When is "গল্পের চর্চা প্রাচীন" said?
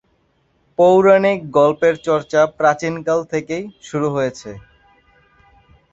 1.57-2.93